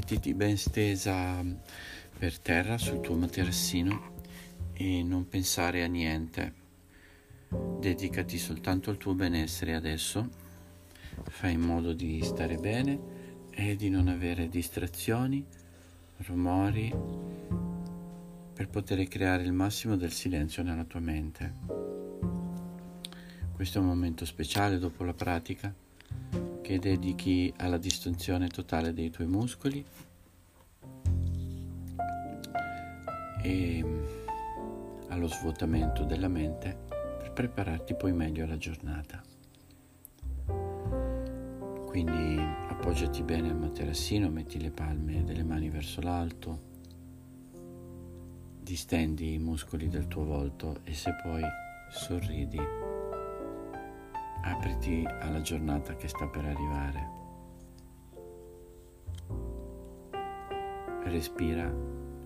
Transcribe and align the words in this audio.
Mettiti 0.00 0.32
ben 0.32 0.56
stesa 0.56 1.44
per 2.18 2.38
terra 2.38 2.78
sul 2.78 3.00
tuo 3.00 3.16
materassino 3.16 4.14
e 4.72 5.02
non 5.02 5.28
pensare 5.28 5.84
a 5.84 5.88
niente. 5.88 6.54
Dedicati 7.78 8.38
soltanto 8.38 8.88
al 8.88 8.96
tuo 8.96 9.12
benessere 9.12 9.74
adesso. 9.74 10.26
Fai 11.28 11.52
in 11.52 11.60
modo 11.60 11.92
di 11.92 12.22
stare 12.22 12.56
bene 12.56 12.98
e 13.50 13.76
di 13.76 13.90
non 13.90 14.08
avere 14.08 14.48
distrazioni, 14.48 15.44
rumori, 16.24 16.90
per 18.54 18.68
poter 18.70 19.06
creare 19.06 19.42
il 19.42 19.52
massimo 19.52 19.96
del 19.96 20.12
silenzio 20.12 20.62
nella 20.62 20.84
tua 20.84 21.00
mente. 21.00 21.54
Questo 23.52 23.76
è 23.76 23.80
un 23.82 23.88
momento 23.88 24.24
speciale 24.24 24.78
dopo 24.78 25.04
la 25.04 25.12
pratica 25.12 25.74
che 26.60 26.78
dedichi 26.78 27.52
alla 27.56 27.78
distinzione 27.78 28.48
totale 28.48 28.92
dei 28.92 29.10
tuoi 29.10 29.26
muscoli 29.26 29.84
e 33.42 33.84
allo 35.08 35.28
svuotamento 35.28 36.04
della 36.04 36.28
mente 36.28 36.76
per 37.18 37.32
prepararti 37.32 37.94
poi 37.94 38.12
meglio 38.12 38.44
alla 38.44 38.56
giornata. 38.56 39.22
Quindi 41.86 42.38
appoggiati 42.68 43.22
bene 43.22 43.50
al 43.50 43.58
materassino, 43.58 44.30
metti 44.30 44.60
le 44.60 44.70
palme 44.70 45.24
delle 45.24 45.42
mani 45.42 45.68
verso 45.68 46.00
l'alto, 46.00 46.68
distendi 48.60 49.34
i 49.34 49.38
muscoli 49.38 49.88
del 49.88 50.06
tuo 50.06 50.24
volto 50.24 50.80
e 50.84 50.94
se 50.94 51.12
poi 51.22 51.42
sorridi 51.90 52.79
apriti 54.42 55.06
alla 55.06 55.40
giornata 55.40 55.96
che 55.96 56.08
sta 56.08 56.26
per 56.26 56.44
arrivare. 56.44 57.18
Respira 61.04 61.72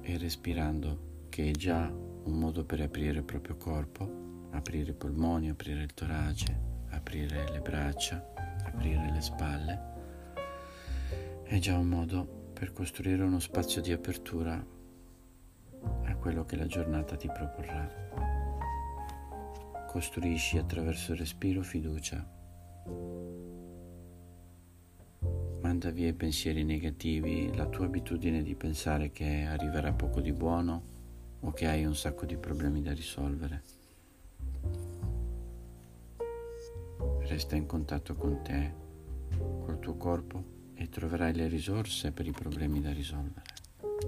e 0.00 0.18
respirando, 0.18 1.26
che 1.28 1.50
è 1.50 1.52
già 1.52 1.88
un 1.88 2.38
modo 2.38 2.64
per 2.64 2.80
aprire 2.80 3.18
il 3.18 3.24
proprio 3.24 3.56
corpo, 3.56 4.48
aprire 4.50 4.90
i 4.90 4.94
polmoni, 4.94 5.50
aprire 5.50 5.82
il 5.82 5.94
torace, 5.94 6.58
aprire 6.90 7.50
le 7.50 7.60
braccia, 7.60 8.32
aprire 8.64 9.10
le 9.12 9.20
spalle, 9.20 9.88
è 11.44 11.58
già 11.58 11.76
un 11.76 11.88
modo 11.88 12.24
per 12.52 12.72
costruire 12.72 13.22
uno 13.22 13.40
spazio 13.40 13.80
di 13.80 13.92
apertura 13.92 14.64
a 16.04 16.14
quello 16.16 16.44
che 16.44 16.56
la 16.56 16.66
giornata 16.66 17.16
ti 17.16 17.26
proporrà 17.26 18.29
costruisci 19.90 20.56
attraverso 20.56 21.10
il 21.10 21.18
respiro 21.18 21.62
fiducia. 21.62 22.24
Manda 25.62 25.90
via 25.90 26.06
i 26.06 26.14
pensieri 26.14 26.62
negativi, 26.62 27.52
la 27.56 27.66
tua 27.66 27.86
abitudine 27.86 28.44
di 28.44 28.54
pensare 28.54 29.10
che 29.10 29.46
arriverà 29.48 29.92
poco 29.92 30.20
di 30.20 30.32
buono 30.32 30.82
o 31.40 31.50
che 31.50 31.66
hai 31.66 31.84
un 31.84 31.96
sacco 31.96 32.24
di 32.24 32.36
problemi 32.36 32.82
da 32.82 32.92
risolvere. 32.92 33.62
Resta 37.22 37.56
in 37.56 37.66
contatto 37.66 38.14
con 38.14 38.42
te, 38.42 38.72
col 39.38 39.80
tuo 39.80 39.96
corpo 39.96 40.44
e 40.74 40.88
troverai 40.88 41.34
le 41.34 41.48
risorse 41.48 42.12
per 42.12 42.28
i 42.28 42.32
problemi 42.32 42.80
da 42.80 42.92
risolvere, 42.92 43.42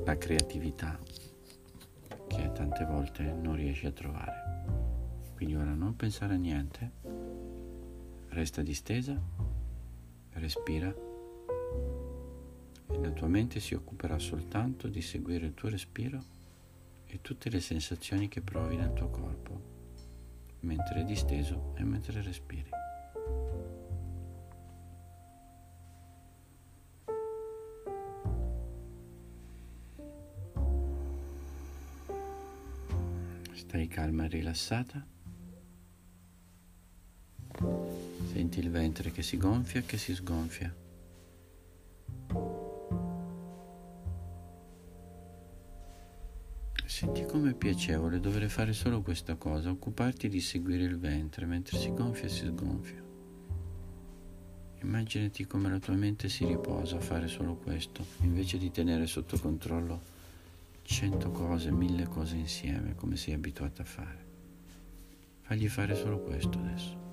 la 0.04 0.16
creatività 0.16 0.96
che 2.28 2.52
tante 2.52 2.84
volte 2.84 3.24
non 3.24 3.56
riesci 3.56 3.86
a 3.86 3.90
trovare. 3.90 4.41
Quindi 5.42 5.58
ora 5.60 5.74
non 5.74 5.96
pensare 5.96 6.34
a 6.34 6.36
niente, 6.36 6.92
resta 8.28 8.62
distesa, 8.62 9.20
respira 10.34 10.94
e 12.86 13.00
la 13.00 13.10
tua 13.10 13.26
mente 13.26 13.58
si 13.58 13.74
occuperà 13.74 14.20
soltanto 14.20 14.86
di 14.86 15.02
seguire 15.02 15.46
il 15.46 15.54
tuo 15.54 15.68
respiro 15.68 16.22
e 17.06 17.20
tutte 17.22 17.50
le 17.50 17.58
sensazioni 17.58 18.28
che 18.28 18.40
provi 18.40 18.76
nel 18.76 18.92
tuo 18.92 19.08
corpo, 19.08 19.60
mentre 20.60 21.00
è 21.00 21.04
disteso 21.04 21.74
e 21.76 21.82
mentre 21.82 22.22
respiri. 22.22 22.70
Stai 33.52 33.88
calma 33.88 34.26
e 34.26 34.28
rilassata. 34.28 35.04
Senti 38.32 38.60
il 38.60 38.70
ventre 38.70 39.10
che 39.10 39.22
si 39.22 39.36
gonfia 39.36 39.80
e 39.80 39.84
che 39.84 39.98
si 39.98 40.14
sgonfia. 40.14 40.74
Senti 46.86 47.26
com'è 47.26 47.52
piacevole 47.52 48.20
dover 48.20 48.48
fare 48.48 48.72
solo 48.72 49.02
questa 49.02 49.34
cosa, 49.34 49.68
occuparti 49.68 50.30
di 50.30 50.40
seguire 50.40 50.84
il 50.84 50.98
ventre 50.98 51.44
mentre 51.44 51.76
si 51.76 51.92
gonfia 51.92 52.24
e 52.24 52.28
si 52.30 52.46
sgonfia. 52.46 53.02
Immaginati 54.80 55.46
come 55.46 55.68
la 55.68 55.78
tua 55.78 55.94
mente 55.94 56.30
si 56.30 56.46
riposa 56.46 56.96
a 56.96 57.00
fare 57.00 57.28
solo 57.28 57.56
questo, 57.56 58.02
invece 58.22 58.56
di 58.56 58.70
tenere 58.70 59.06
sotto 59.06 59.38
controllo 59.38 60.00
cento 60.80 61.30
cose, 61.32 61.70
mille 61.70 62.08
cose 62.08 62.36
insieme, 62.36 62.94
come 62.94 63.16
sei 63.16 63.34
abituato 63.34 63.82
a 63.82 63.84
fare. 63.84 64.24
Fagli 65.42 65.68
fare 65.68 65.94
solo 65.94 66.18
questo 66.20 66.58
adesso. 66.58 67.11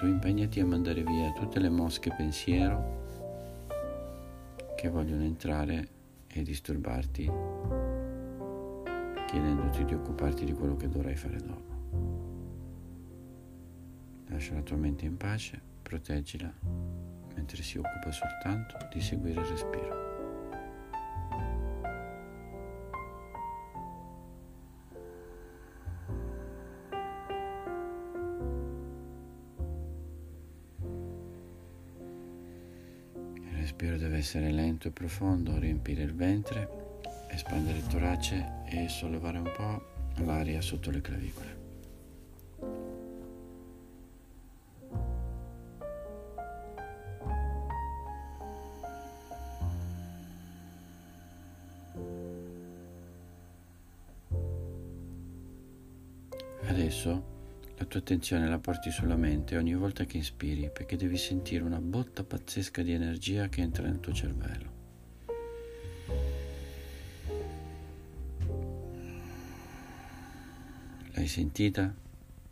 Tu 0.00 0.06
impegnati 0.06 0.60
a 0.60 0.64
mandare 0.64 1.02
via 1.02 1.30
tutte 1.32 1.60
le 1.60 1.68
mosche 1.68 2.10
pensiero 2.10 3.66
che 4.74 4.88
vogliono 4.88 5.24
entrare 5.24 5.88
e 6.26 6.40
disturbarti, 6.40 7.30
chiedendoti 9.26 9.84
di 9.84 9.92
occuparti 9.92 10.46
di 10.46 10.54
quello 10.54 10.76
che 10.76 10.88
dovrai 10.88 11.16
fare 11.16 11.36
dopo. 11.36 11.74
Lascia 14.28 14.54
la 14.54 14.62
tua 14.62 14.76
mente 14.76 15.04
in 15.04 15.18
pace, 15.18 15.60
proteggila 15.82 16.50
mentre 17.34 17.62
si 17.62 17.76
occupa 17.76 18.10
soltanto 18.10 18.78
di 18.90 19.02
seguire 19.02 19.42
il 19.42 19.46
respiro. 19.48 20.09
Respiro 33.70 33.96
deve 33.96 34.18
essere 34.18 34.50
lento 34.50 34.88
e 34.88 34.90
profondo, 34.90 35.56
riempire 35.56 36.02
il 36.02 36.12
ventre, 36.12 36.98
espandere 37.28 37.78
il 37.78 37.86
torace 37.86 38.64
e 38.64 38.88
sollevare 38.88 39.38
un 39.38 39.52
po' 39.56 40.24
l'aria 40.24 40.60
sotto 40.60 40.90
le 40.90 41.00
clavicole. 41.00 41.58
Adesso 56.66 57.29
la 57.80 57.86
tua 57.86 58.00
attenzione 58.00 58.46
la 58.46 58.58
porti 58.58 58.90
sulla 58.90 59.16
mente 59.16 59.56
ogni 59.56 59.74
volta 59.74 60.04
che 60.04 60.18
ispiri, 60.18 60.70
perché 60.70 60.96
devi 60.96 61.16
sentire 61.16 61.64
una 61.64 61.80
botta 61.80 62.22
pazzesca 62.22 62.82
di 62.82 62.92
energia 62.92 63.48
che 63.48 63.62
entra 63.62 63.86
nel 63.86 64.00
tuo 64.00 64.12
cervello. 64.12 64.78
L'hai 71.12 71.26
sentita? 71.26 71.92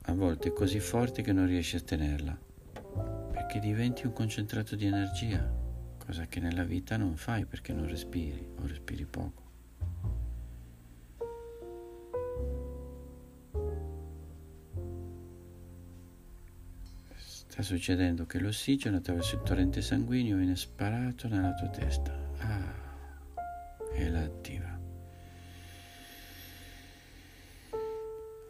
A 0.03 0.13
volte 0.15 0.49
è 0.49 0.53
così 0.55 0.81
forte 0.81 1.21
che 1.21 1.35
non 1.35 1.47
riesci 1.47 1.77
a 1.77 1.81
tenerla, 1.81 2.39
perché 3.31 3.61
diventi 3.61 4.07
un 4.07 4.15
concentrato 4.15 4.77
di 4.77 4.87
energia, 4.87 5.47
cosa 5.99 6.27
che 6.27 6.41
nella 6.41 6.65
vita 6.65 6.97
non 6.97 7.19
fai 7.19 7.45
perché 7.45 7.75
non 7.75 7.87
respiri 7.87 8.49
o 8.63 8.67
respiri 8.67 9.05
poco. 9.05 9.48
Sta 17.59 17.75
succedendo 17.75 18.25
che 18.25 18.39
l'ossigeno 18.39 18.99
attraverso 18.99 19.35
il 19.35 19.43
torrente 19.43 19.83
sanguigno 19.83 20.37
viene 20.37 20.55
sparato 20.55 21.27
nella 21.27 21.55
tua 21.55 21.67
testa. 21.67 22.17
Ah, 22.39 22.73
e 23.93 24.09
la 24.09 24.21
attiva. 24.21 24.79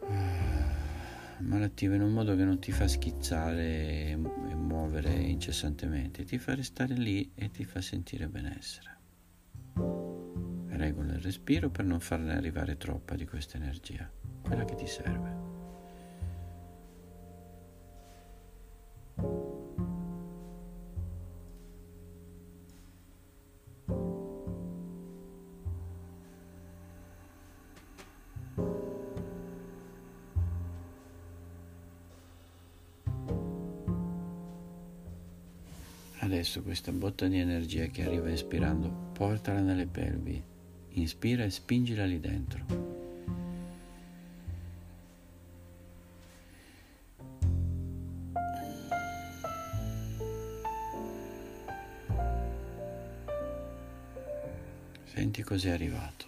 Ah, 0.03 0.73
ma 1.39 1.57
l'attiva 1.57 1.95
in 1.95 2.03
un 2.03 2.13
modo 2.13 2.35
che 2.35 2.43
non 2.43 2.59
ti 2.59 2.71
fa 2.71 2.87
schizzare 2.87 4.09
e 4.09 4.15
muovere 4.15 5.11
incessantemente, 5.11 6.23
ti 6.23 6.37
fa 6.37 6.53
restare 6.53 6.93
lì 6.93 7.31
e 7.33 7.49
ti 7.49 7.63
fa 7.65 7.81
sentire 7.81 8.27
benessere. 8.27 8.97
Regola 10.67 11.13
il 11.13 11.19
respiro 11.19 11.71
per 11.71 11.83
non 11.83 11.99
farne 11.99 12.35
arrivare 12.35 12.77
troppa 12.77 13.15
di 13.15 13.25
questa 13.25 13.57
energia. 13.57 14.07
quella 14.43 14.65
che 14.65 14.75
ti 14.75 14.85
serve. 14.85 15.48
Adesso 36.39 36.63
questa 36.63 36.93
botta 36.93 37.27
di 37.27 37.37
energia 37.37 37.87
che 37.87 38.05
arriva 38.05 38.29
ispirando, 38.29 39.11
portala 39.11 39.59
nelle 39.59 39.87
pelvi. 39.87 40.41
Inspira 40.91 41.43
e 41.43 41.49
spingila 41.49 42.05
lì 42.05 42.17
dentro. 42.21 42.65
Senti 55.03 55.43
cos'è 55.43 55.71
arrivato. 55.71 56.25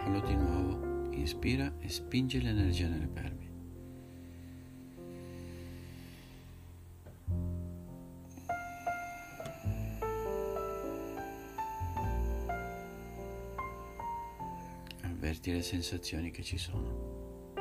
Fallo 0.00 0.20
di 0.26 0.34
nuovo. 0.34 1.12
Inspira 1.12 1.72
e 1.78 1.88
spingi 1.88 2.42
l'energia 2.42 2.88
nelle 2.88 3.06
pelvi. 3.06 3.45
Avverti 15.26 15.50
le 15.50 15.62
sensazioni 15.62 16.30
che 16.30 16.44
ci 16.44 16.56
sono. 16.56 17.54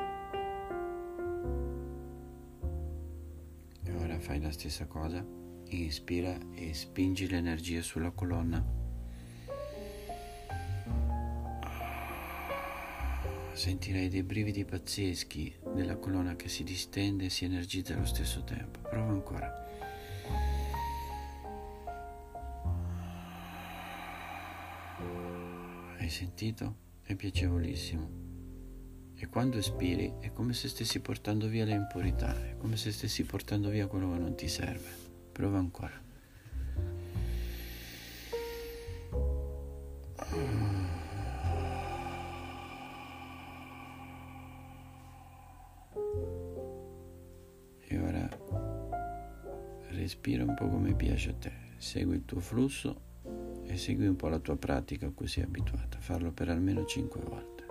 E 3.83 3.91
ora 3.95 4.19
fai 4.19 4.39
la 4.39 4.51
stessa 4.51 4.85
cosa, 4.85 5.25
inspira 5.69 6.37
e 6.53 6.75
spingi 6.75 7.27
l'energia 7.27 7.81
sulla 7.81 8.11
colonna. 8.11 8.63
Sentirai 13.53 14.09
dei 14.09 14.21
brividi 14.21 14.63
pazzeschi 14.63 15.55
nella 15.73 15.95
colonna 15.95 16.35
che 16.35 16.49
si 16.49 16.63
distende 16.63 17.25
e 17.25 17.29
si 17.31 17.45
energizza 17.45 17.95
allo 17.95 18.05
stesso 18.05 18.43
tempo. 18.43 18.79
Prova 18.81 19.11
ancora. 19.11 19.63
Hai 25.97 26.09
sentito? 26.09 26.84
È 27.05 27.15
piacevolissimo. 27.15 28.23
E 29.13 29.27
quando 29.27 29.57
espiri 29.57 30.15
è 30.19 30.31
come 30.31 30.53
se 30.53 30.67
stessi 30.67 30.99
portando 30.99 31.47
via 31.47 31.63
le 31.63 31.73
impurità, 31.73 32.35
è 32.49 32.57
come 32.57 32.75
se 32.77 32.91
stessi 32.91 33.23
portando 33.23 33.69
via 33.69 33.87
quello 33.87 34.11
che 34.11 34.17
non 34.17 34.35
ti 34.35 34.47
serve. 34.47 34.89
Prova 35.31 35.59
ancora. 35.59 36.03
E 47.87 47.99
ora 47.99 48.27
respira 49.89 50.43
un 50.43 50.55
po' 50.55 50.67
come 50.67 50.95
piace 50.95 51.29
a 51.29 51.33
te, 51.33 51.51
segui 51.77 52.15
il 52.15 52.25
tuo 52.25 52.39
flusso 52.39 53.13
e 53.65 53.77
segui 53.77 54.07
un 54.07 54.15
po' 54.15 54.27
la 54.27 54.39
tua 54.39 54.57
pratica 54.57 55.07
a 55.07 55.11
cui 55.11 55.27
sei 55.27 55.43
abituata, 55.43 55.99
farlo 55.99 56.31
per 56.31 56.49
almeno 56.49 56.85
5 56.85 57.21
volte. 57.21 57.65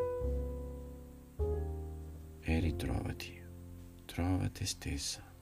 E 2.41 2.59
ritrovati, 2.61 3.43
trova 4.05 4.49
te 4.49 4.67
stessa. 4.67 5.34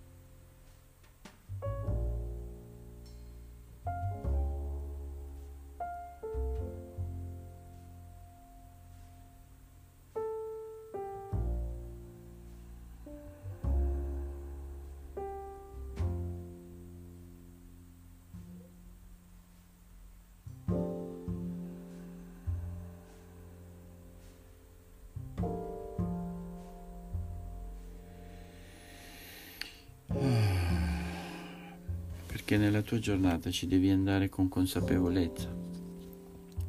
Che 32.53 32.59
nella 32.59 32.83
tua 32.83 32.99
giornata 32.99 33.51
ci 33.51 33.67
devi 33.67 33.89
andare 33.89 34.29
con 34.29 34.51
consapevolezza, 34.51 35.51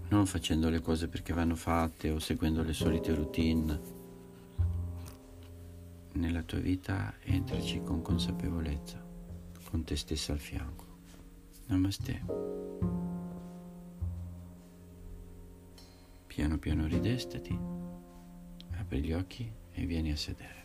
non 0.07 0.25
facendo 0.25 0.69
le 0.69 0.79
cose 0.79 1.09
perché 1.09 1.33
vanno 1.33 1.55
fatte 1.55 2.09
o 2.09 2.19
seguendo 2.19 2.63
le 2.63 2.71
solite 2.71 3.13
routine. 3.13 3.81
Nella 6.13 6.41
tua 6.43 6.59
vita 6.59 7.15
entraci 7.23 7.81
con 7.83 8.01
consapevolezza, 8.01 9.05
con 9.65 9.83
te 9.83 9.97
stessa 9.97 10.31
al 10.31 10.39
fianco. 10.39 10.85
Namaste. 11.65 12.25
Piano 16.27 16.57
piano 16.59 16.87
ridestati, 16.87 17.59
apri 18.77 19.01
gli 19.01 19.11
occhi 19.11 19.51
e 19.73 19.85
vieni 19.85 20.13
a 20.13 20.15
sedere. 20.15 20.63